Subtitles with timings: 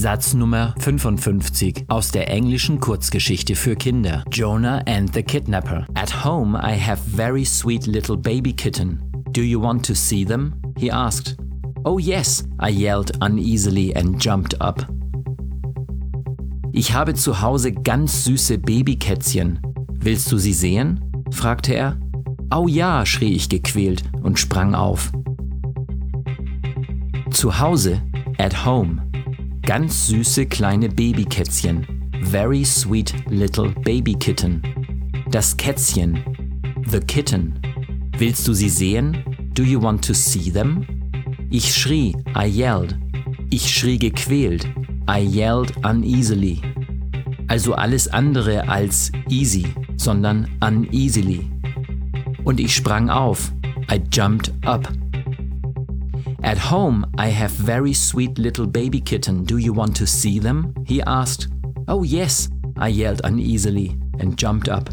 [0.00, 5.86] Satz Nummer 55 aus der englischen Kurzgeschichte für Kinder Jonah and the Kidnapper.
[5.92, 9.02] At home I have very sweet little baby kitten.
[9.32, 10.54] Do you want to see them?
[10.78, 11.36] he asked.
[11.84, 14.86] Oh yes, I yelled uneasily and jumped up.
[16.72, 19.60] Ich habe zu Hause ganz süße Babykätzchen.
[20.00, 21.00] Willst du sie sehen?
[21.30, 22.00] fragte er.
[22.50, 25.12] Oh ja, schrie ich gequält und sprang auf.
[27.30, 28.00] Zu Hause,
[28.38, 29.09] at home
[29.70, 31.86] ganz süße kleine Babykätzchen.
[32.22, 34.60] Very sweet little baby kitten.
[35.30, 36.18] Das Kätzchen.
[36.88, 37.52] The kitten.
[38.18, 39.22] Willst du sie sehen?
[39.54, 40.84] Do you want to see them?
[41.50, 42.16] Ich schrie.
[42.36, 42.98] I yelled.
[43.50, 44.66] Ich schrie gequält.
[45.08, 46.60] I yelled uneasily.
[47.46, 51.48] Also alles andere als easy, sondern uneasily.
[52.42, 53.52] Und ich sprang auf.
[53.88, 54.88] I jumped up.
[56.42, 59.44] At home, I have very sweet little baby kitten.
[59.44, 60.74] Do you want to see them?
[60.86, 61.48] He asked.
[61.86, 64.88] Oh, yes, I yelled uneasily and jumped up.